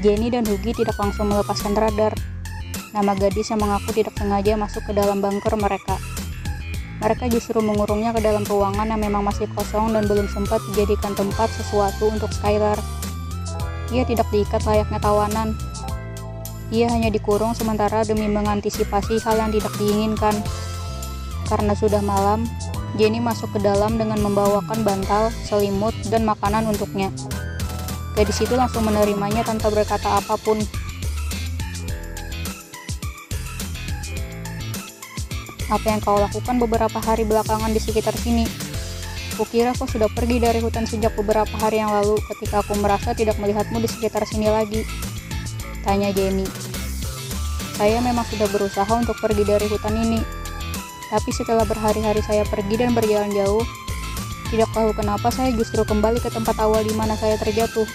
Jenny 0.00 0.32
dan 0.32 0.48
Hugi 0.48 0.72
tidak 0.72 0.96
langsung 0.96 1.28
melepaskan 1.28 1.76
radar. 1.76 2.16
Nama 2.96 3.12
gadis 3.20 3.52
yang 3.52 3.60
mengaku 3.60 3.92
tidak 3.92 4.16
sengaja 4.16 4.56
masuk 4.56 4.80
ke 4.88 4.96
dalam 4.96 5.20
bunker 5.20 5.52
mereka. 5.60 6.00
Mereka 7.04 7.28
justru 7.28 7.60
mengurungnya 7.60 8.16
ke 8.16 8.24
dalam 8.24 8.48
ruangan 8.48 8.88
yang 8.88 9.00
memang 9.00 9.28
masih 9.28 9.44
kosong 9.52 9.92
dan 9.92 10.08
belum 10.08 10.24
sempat 10.32 10.64
dijadikan 10.72 11.12
tempat 11.12 11.52
sesuatu 11.52 12.08
untuk 12.08 12.32
Skylar. 12.32 12.80
Ia 13.92 14.08
tidak 14.08 14.24
diikat 14.32 14.64
layaknya 14.64 15.00
tawanan. 15.04 15.52
Ia 16.72 16.88
hanya 16.88 17.12
dikurung 17.12 17.52
sementara 17.52 18.00
demi 18.00 18.24
mengantisipasi 18.24 19.20
hal 19.20 19.36
yang 19.36 19.52
tidak 19.52 19.72
diinginkan. 19.76 20.32
Karena 21.44 21.76
sudah 21.76 22.00
malam, 22.00 22.48
Jenny 22.96 23.20
masuk 23.20 23.52
ke 23.52 23.60
dalam 23.60 24.00
dengan 24.00 24.16
membawakan 24.24 24.80
bantal, 24.80 25.28
selimut, 25.44 25.92
dan 26.08 26.24
makanan 26.24 26.72
untuknya. 26.72 27.12
Gadis 28.18 28.42
itu 28.42 28.54
langsung 28.58 28.82
menerimanya 28.86 29.46
tanpa 29.46 29.70
berkata 29.70 30.18
apa 30.18 30.34
pun. 30.40 30.58
Apa 35.70 35.86
yang 35.86 36.02
kau 36.02 36.18
lakukan 36.18 36.58
beberapa 36.58 36.98
hari 36.98 37.22
belakangan 37.22 37.70
di 37.70 37.78
sekitar 37.78 38.12
sini? 38.18 38.42
Kukira 39.38 39.70
kau 39.72 39.86
sudah 39.86 40.10
pergi 40.10 40.42
dari 40.42 40.58
hutan 40.58 40.84
sejak 40.84 41.14
beberapa 41.14 41.54
hari 41.62 41.78
yang 41.78 41.94
lalu 41.94 42.18
ketika 42.34 42.60
aku 42.60 42.74
merasa 42.82 43.14
tidak 43.14 43.38
melihatmu 43.38 43.78
di 43.78 43.86
sekitar 43.86 44.26
sini 44.26 44.50
lagi. 44.50 44.82
Tanya 45.86 46.10
Jenny. 46.10 46.44
Saya 47.78 48.02
memang 48.04 48.26
sudah 48.28 48.50
berusaha 48.50 48.92
untuk 48.92 49.16
pergi 49.22 49.46
dari 49.46 49.64
hutan 49.70 49.96
ini. 49.96 50.20
Tapi 51.08 51.30
setelah 51.32 51.64
berhari-hari 51.64 52.20
saya 52.20 52.44
pergi 52.44 52.84
dan 52.84 52.92
berjalan 52.92 53.32
jauh, 53.32 53.64
tidak 54.50 54.66
tahu 54.74 54.90
kenapa 54.90 55.30
saya 55.30 55.54
justru 55.54 55.86
kembali 55.86 56.18
ke 56.18 56.26
tempat 56.26 56.58
awal 56.58 56.82
di 56.82 56.90
mana 56.90 57.14
saya 57.14 57.38
terjatuh. 57.38 57.86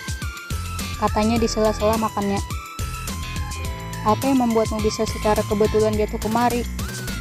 Katanya 1.03 1.35
di 1.35 1.51
sela-sela 1.51 1.99
makannya. 1.99 2.39
Apa 4.07 4.31
yang 4.31 4.39
membuatmu 4.39 4.79
bisa 4.79 5.03
secara 5.03 5.43
kebetulan 5.43 5.91
jatuh 5.99 6.15
kemari? 6.15 6.63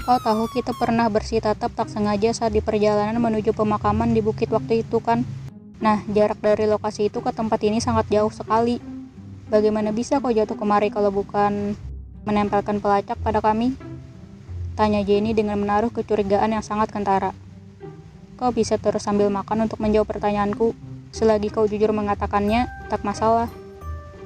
Kau 0.06 0.22
tahu 0.22 0.46
kita 0.54 0.70
pernah 0.78 1.10
bersih 1.10 1.42
tatap 1.42 1.74
tak 1.74 1.90
sengaja 1.90 2.30
saat 2.30 2.54
di 2.54 2.62
perjalanan 2.62 3.18
menuju 3.18 3.50
pemakaman 3.56 4.14
di 4.14 4.22
bukit 4.22 4.52
waktu 4.54 4.86
itu 4.86 5.02
kan? 5.02 5.26
Nah, 5.82 6.06
jarak 6.14 6.38
dari 6.38 6.70
lokasi 6.70 7.10
itu 7.10 7.18
ke 7.18 7.34
tempat 7.34 7.58
ini 7.66 7.82
sangat 7.82 8.06
jauh 8.14 8.30
sekali. 8.30 8.78
Bagaimana 9.50 9.90
bisa 9.90 10.22
kau 10.22 10.30
jatuh 10.30 10.54
kemari 10.54 10.94
kalau 10.94 11.10
bukan 11.10 11.74
menempelkan 12.22 12.78
pelacak 12.78 13.18
pada 13.18 13.42
kami? 13.42 13.74
Tanya 14.78 15.02
Jenny 15.02 15.34
dengan 15.34 15.58
menaruh 15.58 15.90
kecurigaan 15.90 16.54
yang 16.54 16.62
sangat 16.62 16.94
kentara. 16.94 17.34
Kau 18.34 18.50
bisa 18.50 18.74
terus 18.82 19.06
sambil 19.06 19.30
makan 19.30 19.70
untuk 19.70 19.78
menjawab 19.78 20.10
pertanyaanku. 20.10 20.74
Selagi 21.14 21.54
kau 21.54 21.70
jujur 21.70 21.94
mengatakannya, 21.94 22.66
tak 22.90 23.06
masalah. 23.06 23.46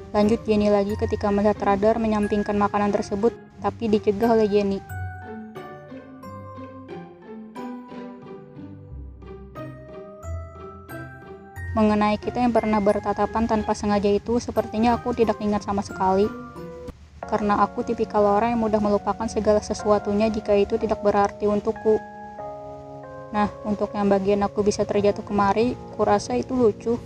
Lanjut 0.09 0.41
Jenny 0.49 0.73
lagi 0.73 0.97
ketika 0.97 1.29
melihat 1.29 1.61
radar 1.61 2.01
menyampingkan 2.01 2.57
makanan 2.57 2.89
tersebut, 2.89 3.37
tapi 3.61 3.85
dicegah 3.85 4.33
oleh 4.33 4.49
Jenny. 4.49 4.81
Mengenai 11.77 12.17
kita 12.17 12.41
yang 12.41 12.49
pernah 12.49 12.81
bertatapan 12.81 13.45
tanpa 13.45 13.77
sengaja 13.77 14.09
itu, 14.09 14.41
sepertinya 14.41 14.97
aku 14.97 15.13
tidak 15.13 15.37
ingat 15.37 15.61
sama 15.61 15.85
sekali. 15.85 16.25
Karena 17.21 17.61
aku 17.61 17.85
tipikal 17.85 18.25
orang 18.25 18.57
yang 18.57 18.61
mudah 18.65 18.81
melupakan 18.81 19.29
segala 19.29 19.61
sesuatunya 19.61 20.33
jika 20.33 20.57
itu 20.57 20.81
tidak 20.81 20.97
berarti 21.05 21.45
untukku. 21.45 22.18
Nah, 23.29 23.47
untuk 23.61 23.93
yang 23.93 24.09
bagian 24.09 24.41
aku 24.41 24.65
bisa 24.65 24.85
terjatuh 24.85 25.21
kemari, 25.21 25.77
kurasa 25.93 26.33
itu 26.33 26.57
lucu. 26.57 26.97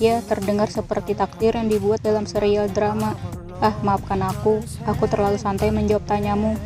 Ya, 0.00 0.24
terdengar 0.24 0.72
seperti 0.72 1.12
takdir 1.12 1.54
yang 1.54 1.68
dibuat 1.68 2.00
dalam 2.00 2.24
serial 2.24 2.72
drama. 2.72 3.12
Ah, 3.62 3.76
maafkan 3.84 4.18
aku, 4.24 4.64
aku 4.88 5.04
terlalu 5.06 5.38
santai 5.38 5.70
menjawab 5.70 6.02
tanyamu. 6.08 6.58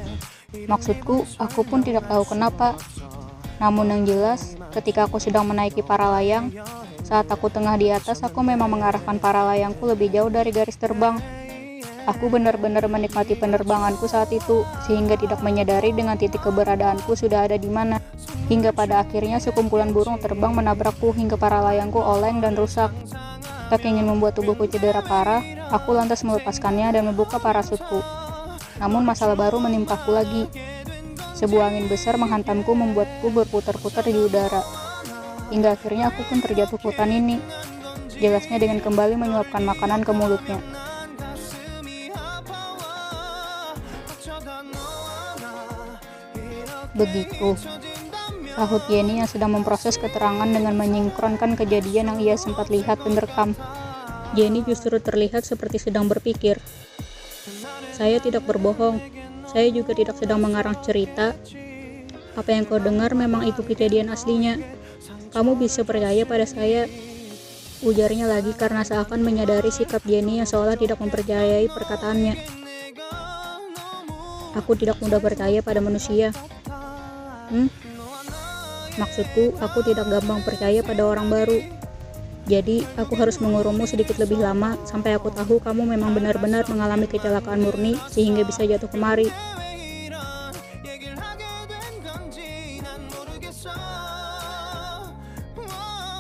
Maksudku, 0.71 1.27
aku 1.37 1.61
pun 1.67 1.85
tidak 1.85 2.09
tahu 2.09 2.25
kenapa. 2.25 2.79
Namun 3.61 3.93
yang 3.93 4.03
jelas, 4.09 4.57
ketika 4.73 5.05
aku 5.05 5.21
sedang 5.21 5.45
menaiki 5.45 5.85
para 5.85 6.09
layang, 6.17 6.55
saat 7.05 7.29
aku 7.29 7.53
tengah 7.53 7.77
di 7.77 7.93
atas, 7.93 8.25
aku 8.25 8.41
memang 8.41 8.73
mengarahkan 8.73 9.21
para 9.21 9.45
layangku 9.53 9.85
lebih 9.85 10.09
jauh 10.15 10.33
dari 10.33 10.51
garis 10.55 10.79
terbang. 10.81 11.21
Aku 12.07 12.31
benar-benar 12.31 12.87
menikmati 12.87 13.35
penerbanganku 13.35 14.07
saat 14.07 14.31
itu, 14.31 14.63
sehingga 14.87 15.19
tidak 15.19 15.43
menyadari 15.43 15.91
dengan 15.91 16.15
titik 16.15 16.43
keberadaanku 16.43 17.19
sudah 17.19 17.51
ada 17.51 17.59
di 17.59 17.67
mana. 17.67 17.99
Hingga 18.47 18.71
pada 18.71 19.03
akhirnya 19.03 19.43
sekumpulan 19.43 19.91
burung 19.91 20.23
terbang 20.23 20.55
menabrakku 20.55 21.11
hingga 21.11 21.35
para 21.35 21.59
layangku 21.67 21.99
oleng 21.99 22.39
dan 22.39 22.55
rusak. 22.55 22.95
Tak 23.67 23.83
ingin 23.83 24.07
membuat 24.07 24.39
tubuhku 24.39 24.71
cedera 24.71 25.03
parah, 25.03 25.43
aku 25.75 25.91
lantas 25.91 26.23
melepaskannya 26.23 26.95
dan 26.95 27.11
membuka 27.11 27.43
parasutku. 27.43 27.99
Namun 28.79 29.03
masalah 29.03 29.35
baru 29.35 29.59
menimpaku 29.59 30.15
lagi. 30.15 30.47
Sebuah 31.35 31.75
angin 31.75 31.91
besar 31.91 32.15
menghantamku 32.15 32.71
membuatku 32.71 33.35
berputar-putar 33.35 34.07
di 34.07 34.15
udara. 34.15 34.63
Hingga 35.51 35.75
akhirnya 35.75 36.15
aku 36.15 36.23
pun 36.31 36.39
terjatuh 36.39 36.79
ke 36.79 36.87
hutan 36.87 37.11
ini. 37.11 37.43
Jelasnya 38.17 38.63
dengan 38.63 38.79
kembali 38.79 39.19
menyuapkan 39.19 39.67
makanan 39.67 40.07
ke 40.07 40.13
mulutnya. 40.15 40.63
Begitu, 46.97 47.53
sahut 48.57 48.81
Yeni 48.89 49.21
yang 49.21 49.29
sedang 49.29 49.53
memproses 49.53 50.01
keterangan 50.01 50.49
dengan 50.49 50.73
menyingkronkan 50.81 51.61
kejadian 51.61 52.17
yang 52.17 52.19
ia 52.25 52.37
sempat 52.41 52.73
lihat 52.73 53.05
dan 53.05 53.21
rekam. 53.21 53.51
Jenny 54.33 54.65
justru 54.65 54.97
terlihat 54.97 55.45
seperti 55.45 55.77
sedang 55.77 56.09
berpikir. 56.09 56.57
Saya 57.93 58.17
tidak 58.17 58.49
berbohong, 58.49 58.97
saya 59.45 59.69
juga 59.69 59.93
tidak 59.93 60.17
sedang 60.17 60.41
mengarang 60.41 60.77
cerita. 60.81 61.37
Apa 62.37 62.53
yang 62.53 62.65
kau 62.65 62.81
dengar 62.81 63.13
memang 63.13 63.45
itu 63.45 63.61
kejadian 63.61 64.09
aslinya. 64.09 64.57
Kamu 65.37 65.57
bisa 65.61 65.85
percaya 65.85 66.25
pada 66.25 66.49
saya. 66.49 66.89
Ujarnya 67.85 68.25
lagi 68.25 68.57
karena 68.57 68.89
seakan 68.89 69.21
menyadari 69.21 69.69
sikap 69.69 70.01
Jenny 70.09 70.41
yang 70.41 70.49
seolah 70.49 70.81
tidak 70.81 70.97
mempercayai 70.97 71.69
perkataannya. 71.69 72.35
Aku 74.57 74.73
tidak 74.81 74.97
mudah 75.05 75.21
percaya 75.21 75.61
pada 75.61 75.85
manusia. 75.85 76.33
Hmm? 77.53 77.69
Maksudku, 78.97 79.53
aku 79.61 79.85
tidak 79.85 80.09
gampang 80.09 80.41
percaya 80.41 80.81
pada 80.81 81.05
orang 81.05 81.29
baru. 81.29 81.61
Jadi, 82.47 82.87
aku 82.97 83.13
harus 83.19 83.37
mengurungmu 83.43 83.85
sedikit 83.85 84.17
lebih 84.17 84.41
lama 84.41 84.79
sampai 84.89 85.19
aku 85.19 85.29
tahu 85.35 85.61
kamu 85.61 85.99
memang 85.99 86.15
benar-benar 86.17 86.65
mengalami 86.71 87.05
kecelakaan 87.11 87.61
murni 87.61 87.99
sehingga 88.09 88.47
bisa 88.47 88.65
jatuh 88.65 88.89
kemari. 88.89 89.29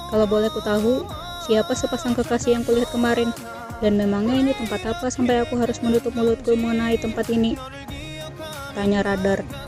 Kalau 0.06 0.26
boleh 0.26 0.48
ku 0.52 0.62
tahu, 0.62 1.02
siapa 1.46 1.72
sepasang 1.74 2.14
kekasih 2.14 2.58
yang 2.58 2.64
kulihat 2.66 2.90
kemarin? 2.94 3.30
Dan 3.84 4.00
memangnya 4.00 4.40
ini 4.40 4.52
tempat 4.56 4.82
apa 4.88 5.12
sampai 5.12 5.44
aku 5.44 5.60
harus 5.60 5.78
menutup 5.84 6.16
mulutku 6.16 6.56
mengenai 6.56 6.96
tempat 6.96 7.28
ini? 7.28 7.58
Tanya 8.72 9.04
radar. 9.04 9.65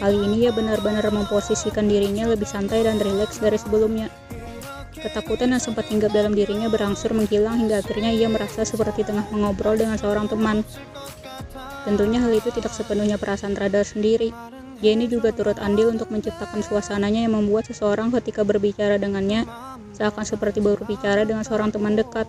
Kali 0.00 0.16
ini 0.16 0.48
ia 0.48 0.52
benar-benar 0.56 1.04
memposisikan 1.12 1.84
dirinya 1.84 2.24
lebih 2.24 2.48
santai 2.48 2.80
dan 2.88 2.96
rileks 2.96 3.36
dari 3.36 3.60
sebelumnya. 3.60 4.08
Ketakutan 4.96 5.52
yang 5.52 5.60
sempat 5.60 5.92
hinggap 5.92 6.16
dalam 6.16 6.32
dirinya 6.32 6.72
berangsur 6.72 7.12
menghilang 7.12 7.60
hingga 7.60 7.84
akhirnya 7.84 8.08
ia 8.08 8.24
merasa 8.32 8.64
seperti 8.64 9.04
tengah 9.04 9.28
mengobrol 9.28 9.76
dengan 9.76 10.00
seorang 10.00 10.24
teman. 10.24 10.64
Tentunya 11.84 12.16
hal 12.24 12.32
itu 12.32 12.48
tidak 12.48 12.72
sepenuhnya 12.72 13.20
perasaan 13.20 13.52
radar 13.52 13.84
sendiri. 13.84 14.32
Jenny 14.80 15.04
juga 15.04 15.36
turut 15.36 15.60
andil 15.60 15.92
untuk 15.92 16.08
menciptakan 16.08 16.64
suasananya 16.64 17.28
yang 17.28 17.36
membuat 17.36 17.68
seseorang 17.68 18.08
ketika 18.08 18.40
berbicara 18.40 18.96
dengannya 18.96 19.44
seakan 19.92 20.24
seperti 20.24 20.64
berbicara 20.64 21.28
dengan 21.28 21.44
seorang 21.44 21.68
teman 21.68 21.92
dekat. 21.92 22.24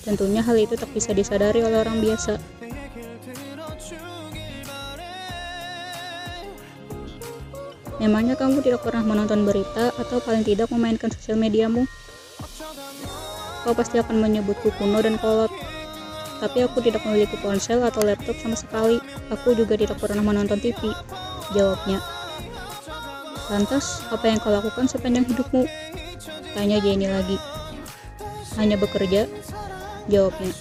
Tentunya 0.00 0.40
hal 0.40 0.56
itu 0.56 0.80
tak 0.80 0.88
bisa 0.96 1.12
disadari 1.12 1.60
oleh 1.60 1.84
orang 1.84 2.00
biasa. 2.00 2.59
Memangnya 8.00 8.32
kamu 8.32 8.64
tidak 8.64 8.80
pernah 8.80 9.04
menonton 9.04 9.44
berita 9.44 9.92
atau 9.92 10.24
paling 10.24 10.40
tidak 10.40 10.72
memainkan 10.72 11.12
sosial 11.12 11.36
mediamu? 11.36 11.84
Kau 13.60 13.76
pasti 13.76 14.00
akan 14.00 14.24
menyebutku 14.24 14.72
kuno 14.80 15.04
dan 15.04 15.20
kolot. 15.20 15.52
Tapi 16.40 16.64
aku 16.64 16.80
tidak 16.80 17.04
memiliki 17.04 17.36
ponsel 17.44 17.84
atau 17.84 18.00
laptop 18.00 18.32
sama 18.40 18.56
sekali. 18.56 18.96
Aku 19.28 19.52
juga 19.52 19.76
tidak 19.76 20.00
pernah 20.00 20.24
menonton 20.24 20.56
TV. 20.56 20.96
Jawabnya. 21.52 22.00
Lantas, 23.52 24.00
apa 24.08 24.24
yang 24.32 24.40
kau 24.40 24.48
lakukan 24.48 24.88
sepanjang 24.88 25.28
hidupmu? 25.28 25.68
Tanya 26.56 26.80
Jenny 26.80 27.04
lagi. 27.04 27.36
Hanya 28.56 28.80
bekerja? 28.80 29.28
Jawabnya. 30.08 30.56